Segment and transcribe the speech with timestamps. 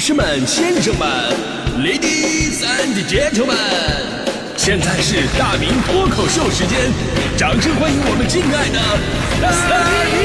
[0.00, 1.06] 士们、先生们
[1.84, 3.54] ，Ladies and Gentlemen，
[4.56, 6.90] 现在是大明脱口秀时间，
[7.36, 8.80] 掌声欢迎我们敬爱的
[9.42, 9.78] 大
[10.10, 10.20] 明！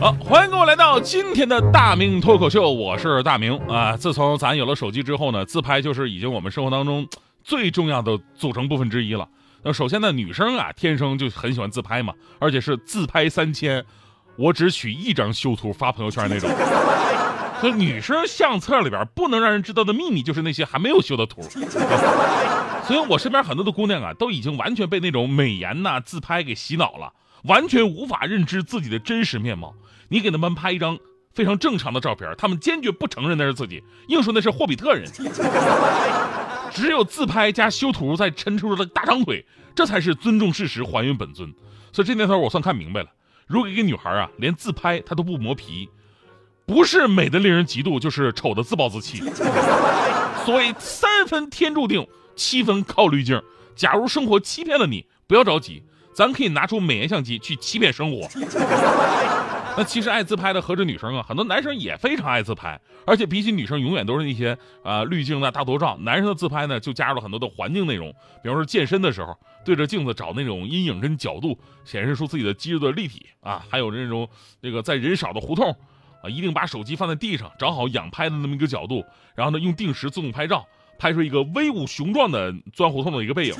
[0.00, 3.96] 好，欢迎各位来到今天的大明脱口秀，我是大明啊。
[3.96, 7.06] 自从咱有了手机之后呢，自拍就是已经我们生活当中
[7.46, 9.28] 最重要的组成部分之一了。
[9.62, 13.84] 那首先呢，女生啊天生就很喜欢自拍嘛，而且是自拍三千，
[14.36, 16.50] 我只取一张修图发朋友圈那种。
[17.60, 21.40] 可女生相册里边不能让人知道的秘密就是那些还没有修的图。
[22.84, 27.12] 所以我身边很多的姑娘啊，都已经完全被那种美颜呐、自拍给洗脑了，
[27.44, 29.72] 完全无法认知自己的真实面貌。
[30.08, 30.98] 你给他们拍一张
[31.32, 35.08] 非常正常的照片，他们坚决不承认那是自己，硬说那是霍比特人。
[36.76, 41.50] 只有自拍加修图再抻出了大长腿，这才是尊重事实、还原本尊。
[41.90, 43.08] 所以这年头我算看明白了，
[43.46, 45.88] 如果一个女孩啊连自拍她都不磨皮，
[46.66, 49.22] 不是美的令人嫉妒，就是丑的自暴自弃。
[50.44, 53.42] 所谓三分天注定，七分靠滤镜。
[53.74, 55.82] 假如生活欺骗了你，不要着急，
[56.14, 58.28] 咱可以拿出美颜相机去欺骗生活。
[59.76, 65.96] 那其实爱自拍的何止女生啊，很多男生也非常爱自拍，而且比起女生，永远都是那些啊滤镜的大头照。
[66.00, 68.10] 男生的自拍呢，就加入了很多的环境内容，
[68.42, 74.26] 比方说健身的时候，对着镜子找那种阴影跟角度，显示出自己的肌肉的立体啊，还有那种
[74.62, 75.70] 那个在人少的胡同
[76.22, 79.04] 啊，一定把手机放在地上，找好仰拍的那么一个角度，
[79.34, 80.66] 然后呢用定时自动拍照，
[80.98, 83.54] 拍出一个威武雄壮的钻胡同的一个背影，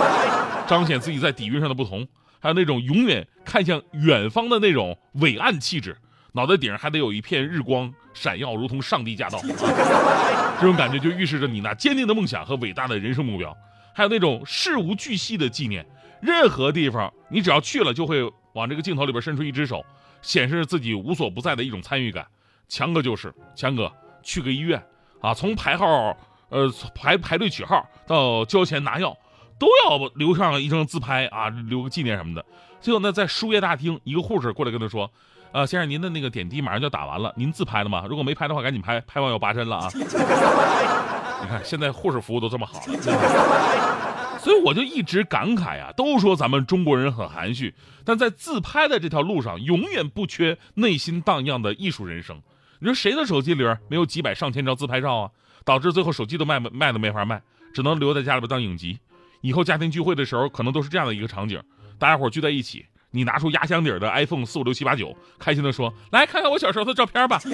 [0.68, 2.06] 彰显自己在底蕴上的不同。
[2.40, 5.96] 还有那种永远看向远方的那种伟岸气质，
[6.32, 9.40] 脑袋顶上还得有一片日光闪耀，如同上帝驾到。
[10.60, 13.56] 这种感觉就预示着你那坚定的梦想和伟大的人生目标。
[13.94, 15.84] 还有那种事无巨细的纪念，
[16.20, 19.84] 任何地方你只要去了，就会往这个镜头里边伸出一只手，
[20.22, 22.26] 显示自己无所不在的一种参与感。
[22.68, 23.90] 强哥就是强哥，
[24.22, 24.82] 去个医院
[25.20, 26.16] 啊，从排号，
[26.50, 29.16] 呃排排队取号到交钱拿药。
[29.58, 32.44] 都要留上一张自拍啊，留个纪念什么的。
[32.80, 35.10] 最后呢，在输液大厅，一个护士过来跟他说
[35.52, 38.04] ：“呃，先生，您的那个点滴马上就要打完了，您自拍了吗？
[38.08, 39.90] 如果没拍的话，赶紧拍，拍完要拔针了啊！”
[41.42, 47.74] 你看，现在护士服务都这么好了， 所以我就一直感慨啊，都说咱们中国人很含蓄，
[48.04, 52.40] 但在自拍的这条路上，永远不缺内心荡漾的艺术人生。
[52.78, 55.30] 你说谁的手机里边没有几百上千张自拍照啊？
[55.64, 57.42] 导致最后手机都卖卖都没法卖，
[57.74, 58.98] 只能留在家里边当影集。
[59.40, 61.62] 以后家庭聚会的时候，可能都是这样的一个场景：
[61.98, 67.40] 大家伙聚在一起，你拿出压箱底的 iPhone 四五六七八九，开心的说：“来看看我小时候的照片吧。”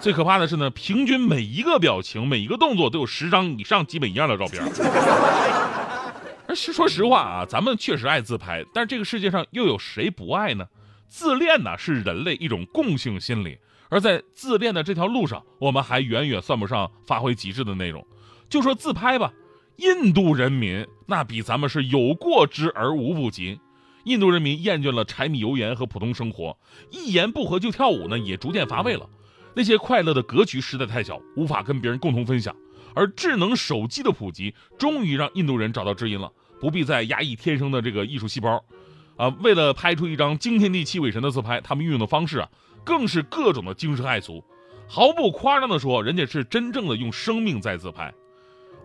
[0.00, 4.62] 最可怕的是呢，平均每一个表情、每一个动作都有十张以上基本一样的照片。
[6.48, 10.66] 而是说实话啊，咱们确实爱自拍，但是这个世界上又有谁不爱呢？
[11.06, 18.04] 自恋呢是人类一种共性心理，而在自恋的这条路上，我们还远远算不上发挥极致的内容。
[18.48, 19.32] 就说自拍吧。
[19.76, 23.58] 印度人民那比咱们是有过之而无不及。
[24.04, 26.58] 印度人民厌倦了柴米油盐和普通生活，
[26.90, 29.08] 一言不合就跳舞呢，也逐渐乏味了。
[29.54, 32.54] 那些快乐的格局实在太小，无法跟别人共同分享。
[32.94, 38.64] 而智能手机的普及，终于让印度人找到知音了，不必再压抑天生的这个艺术细胞。
[39.16, 42.48] 啊，为了拍出一张惊天地泣鬼神的自拍，他们运用的方式啊，
[42.82, 44.42] 更是各种的惊世骇俗。
[44.88, 48.12] 毫不夸张的说，人家是真正的用生命在自拍。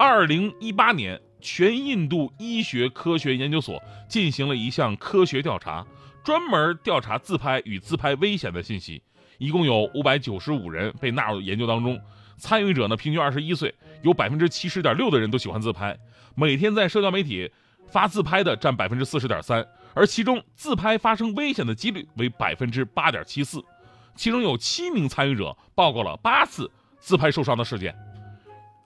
[0.00, 3.78] 二零一八年，全印度医学科学研究所
[4.08, 5.86] 进行了一项科学调查，
[6.24, 9.02] 专门调查自拍与自拍危险的信息。
[9.36, 12.00] 一共有五百九十五人被纳入研究当中，
[12.38, 15.94] 参与者呢平均二十一岁，有百分之七十点六的人都喜欢自拍，
[16.34, 17.52] 每天在社交媒体
[17.86, 19.62] 发自拍的占百分之四十点三，
[19.92, 23.62] 而其中自拍发生危险的几率为百分之八点七四，
[24.16, 27.94] 其中有七名参与者报告了八次自拍受伤的事件。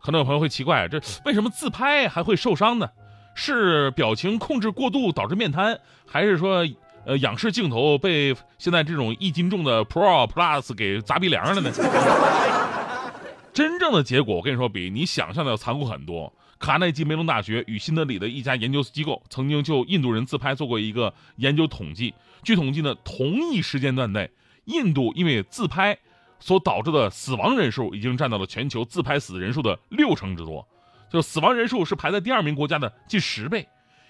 [0.05, 2.87] 可能有朋友会奇怪，这为什么自拍还会受伤呢？
[3.35, 6.63] 是表情控制过度导致面瘫，还是说，
[7.07, 11.73] 呃，仰视镜头被现在这种一斤重的 Pro Plus 给砸鼻梁了呢？
[13.55, 16.31] 真正的结果，我跟你说，比你想象的要残酷很多。
[16.59, 24.31] 卡内基梅隆大学与新德里的一家研究机构曾经就印度人自拍做过一个研究统计，据统计呢，同一时间段内，
[24.67, 25.99] 印度因为自拍。
[26.45, 30.69] 所导致的死亡人数已经占到了全球自拍死人数的六成之多，
[31.11, 33.67] 就死亡人数是排在第二名国家的近十倍，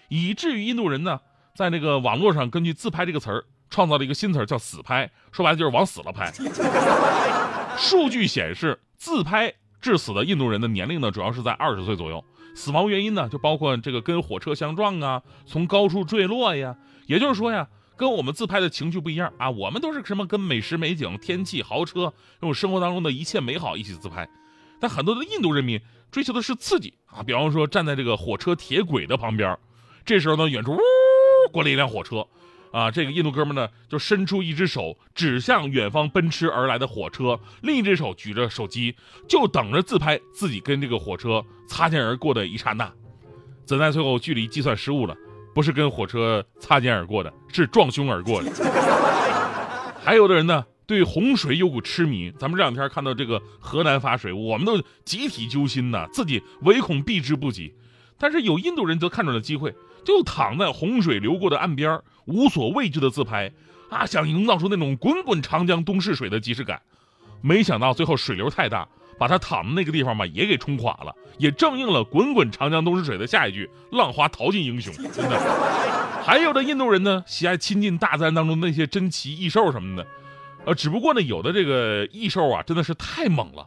[0.09, 1.21] 以至于印度人呢，
[1.55, 6.33] 在那个网络上根据“自拍”这个词儿创造了一个新词儿，叫“死拍”，说白了就是往死了拍。
[7.79, 12.25] 数据显示，自拍致死的印度人的年龄呢，主要是在二十岁左右。
[12.57, 16.77] 死亡原因呢，就包括这个跟火车相撞啊，从高处坠落呀。
[17.07, 24.29] 也就是说呀，跟我们自拍的情绪不一样啊，我们都是什么跟美食美景、天气、豪车这种生活当中的一切美好一起自拍。
[24.81, 25.81] 但很多的印度人民
[26.11, 29.57] 追求的是刺激啊，比方说站在这个火车铁轨的旁边，
[30.05, 30.79] 这时候呢，远处呜
[31.53, 32.27] 过来一辆火车。
[32.73, 38.97] 啊，这个印度哥们呢，就伸出一只手指向远方奔驰而来的火车，另一只手举着手机，
[39.29, 42.93] 就等着自拍自己跟这个火车擦肩而过的一刹那。
[43.65, 45.17] 怎奈最后距离计算失误了，
[45.55, 48.51] 不是跟火车擦肩而过的，是撞胸而过的。
[50.03, 52.31] 还有的人呢，对洪水有股痴迷。
[52.39, 57.73] 咱们这两天看到这个河南发水，我们都集体揪心呐，自己唯恐避之不及。
[58.19, 59.75] 但是有印度人则看准了机会。
[60.05, 63.51] 就躺在洪水流过的岸边，无所畏惧的自拍，
[63.89, 66.83] 啊，想营造出那种滚滚长江东逝水的即视感。
[67.41, 68.87] 没想到最后水流太大，
[69.19, 74.93] 把他躺的那个地方吧也给冲垮了，也正应了“滚滚长江东逝水”的下一句“浪花淘尽英雄”。
[75.13, 75.41] 真的，
[76.25, 80.07] 还有的印度人呢，喜爱亲近大自然当中那些珍奇异兽什么的，
[80.65, 83.67] 呃，只不过呢，有的这个异兽啊，真的是太猛了。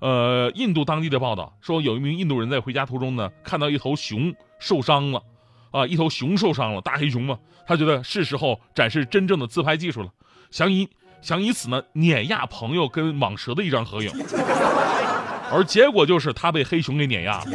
[0.00, 5.22] 呃，印度当地的报道说，有一名印度人在回家途中呢，看到一头熊受伤了。
[5.70, 7.36] 啊，一头熊受伤了，大黑熊嘛，
[7.66, 10.08] 他觉得是时候展示真正的自拍技术了，
[10.52, 10.88] 想以
[11.24, 14.12] 想以此呢碾压朋友跟蟒蛇的一张合影，
[15.50, 17.46] 而结果就是他被黑熊给碾压了。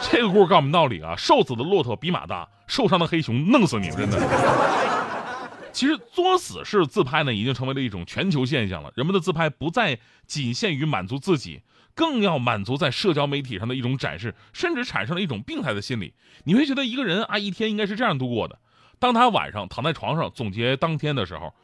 [0.00, 4.16] 这个故事告诉我们道理啊，瘦死的骆驼比马大，受伤的黑熊弄死你，真的。
[5.72, 11.62] 其实作死式自拍呢，已经成为了一种全球现象了，人们的自拍不再仅限于满足自己。
[11.96, 16.14] 更要满足在社交媒体上的一种展示，甚至产生了一种病态的心理。
[16.44, 18.58] 你会觉得一个人啊，一天应该是这样度过的：
[19.00, 21.54] 当他晚上躺在床上总结当天的时候，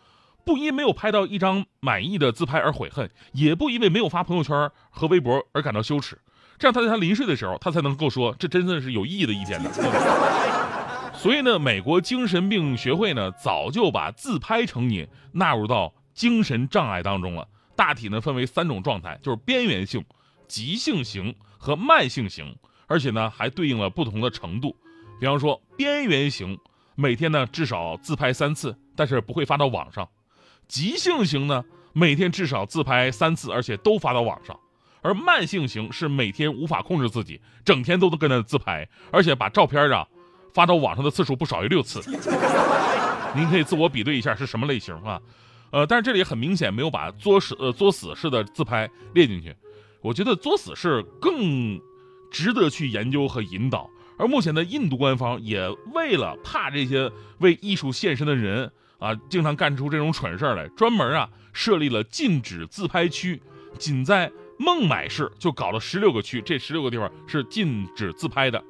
[0.45, 6.19] 不因没有拍到一张满意的自拍而悔恨，也不因为没有发朋友圈和微博而感到羞耻。
[6.59, 9.71] 这样他在他临睡的时候，他才能够说这真的是有意义的一天的。
[11.15, 17.47] 所以呢，美国精神病学会呢，早就把自拍成瘾纳入到精神障碍当中了。
[17.75, 20.05] 大体呢分为三种状态，就是边缘性。
[20.49, 22.55] 急性型和慢性型，
[22.87, 24.77] 而且呢还对应了不同的程度。
[25.19, 26.59] 比方说边缘型，
[26.95, 30.05] 每天呢至少自拍三次，但是不会发到网上；
[30.73, 34.57] 急性型呢每天至少自拍三次，而且都发到网上；
[35.03, 40.09] 而慢性型是每天无法控制自己，整天都能跟着自拍，而且把照片啊
[40.55, 42.01] 发到网上的次数不少于六次。
[43.37, 45.21] 您可以自我比对一下是什么类型啊？
[45.73, 49.55] 呃，但是这里很明显没有把作死呃作死式的自拍列进去。
[50.01, 51.79] 我觉得作死是更
[52.31, 58.73] 值得去研究和引导，而目前的印度官方也为了怕这些为艺术献身的人
[59.03, 63.43] 啊，经常干出这种蠢事来，专门啊设立了禁止自拍区，
[63.79, 68.63] 仅在孟买市就搞了十六个区，这十六个地方是禁止自拍的。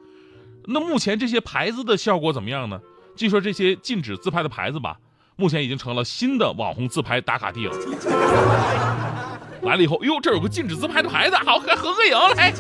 [0.65, 2.81] 那目前这些牌子的效果怎么样呢？
[3.15, 4.97] 据说这些禁止自拍的牌子吧，
[5.37, 7.77] 目前已经成了新的网红自拍打卡地了。
[9.63, 12.51] 来了以后，哟，这有个禁止自拍的牌子，好，合合个影来。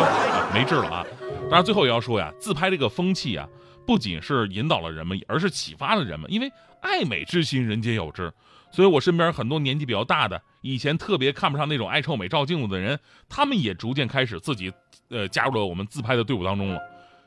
[0.52, 1.06] 没治了啊！
[1.48, 3.48] 当然，最后也要说呀，自拍这个风气啊，
[3.90, 6.32] 不仅是引导了人们，而是启发了人们。
[6.32, 6.48] 因为
[6.80, 8.32] 爱美之心，人皆有之。
[8.70, 12.96] 所以我身边很多年纪比较大的，以前特别看不上那种爱臭美、照镜子的人，
[13.28, 14.72] 他们也逐渐开始自己，
[15.08, 16.80] 呃，加入了我们自拍的队伍当中了。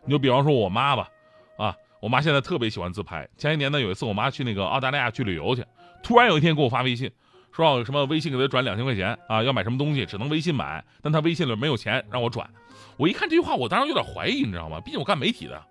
[0.06, 1.10] 你就比方说我妈吧，
[1.58, 3.28] 啊，我妈现在特别喜欢自拍。
[3.38, 5.66] 前一年呢，有一次我妈去那个澳大利亚去旅游去，
[6.02, 7.12] 突然有一天给我发微信。
[7.52, 9.44] 说要什么微信给她转两千块钱啊？
[9.44, 12.50] 要买什么东西只能微信买，但她微信里没有钱让我转。
[12.96, 14.80] 我一看这句话，我当时有点怀疑，你知道吗？
[14.80, 15.62] 毕竟我干媒体的，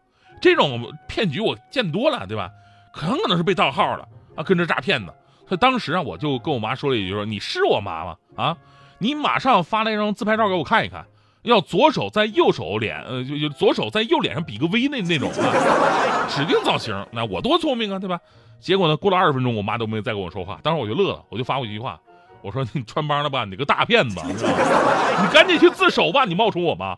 [0.43, 2.51] 这种骗局我见多了，对吧？
[2.93, 4.07] 很可能是被盗号了
[4.37, 5.15] 啊，跟着诈骗的。
[5.49, 8.17] 他当时啊，我就跟我妈说了一句：说你是我妈吗？
[8.37, 8.57] 啊，
[8.99, 11.07] 你马上发来一张自拍照给我看一看，
[11.43, 17.07] 要左手在右手脸，呃，就就左手在右脸上比个 V 那那种啊， 指定造型。
[17.13, 18.19] 那我多聪明啊，对吧？
[18.61, 18.97] 结果呢？
[18.97, 20.59] 过了二十分钟，我妈都没再跟我说话。
[20.63, 21.99] 当时我就乐了，我就发过一句话，
[22.43, 23.45] 我说：“你穿帮了吧？
[23.45, 24.21] 你个大骗子！
[24.25, 26.25] 你赶紧去自首吧！
[26.25, 26.97] 你冒充我妈。”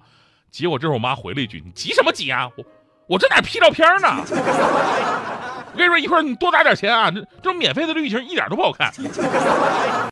[0.53, 2.51] 结果这时候我妈回了一句：“你急什么急啊？
[2.57, 2.65] 我
[3.07, 4.25] 我这哪 P 照片呢？
[5.73, 7.11] 我跟你说，一会儿你多打点钱啊！
[7.11, 8.93] 这这种免费的滤镜一点都不好看。”